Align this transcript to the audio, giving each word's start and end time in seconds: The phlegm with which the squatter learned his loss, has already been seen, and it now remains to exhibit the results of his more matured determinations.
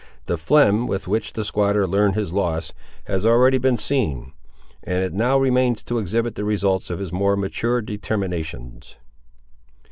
The 0.25 0.35
phlegm 0.35 0.87
with 0.87 1.07
which 1.07 1.33
the 1.33 1.43
squatter 1.43 1.85
learned 1.87 2.15
his 2.15 2.33
loss, 2.33 2.73
has 3.03 3.23
already 3.23 3.59
been 3.59 3.77
seen, 3.77 4.33
and 4.83 5.03
it 5.03 5.13
now 5.13 5.37
remains 5.37 5.83
to 5.83 5.99
exhibit 5.99 6.33
the 6.33 6.43
results 6.43 6.89
of 6.89 6.97
his 6.97 7.13
more 7.13 7.37
matured 7.37 7.85
determinations. 7.85 8.95